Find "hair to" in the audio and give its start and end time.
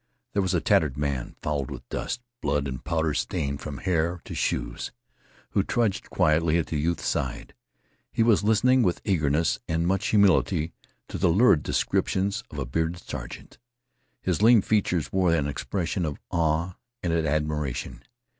3.77-4.33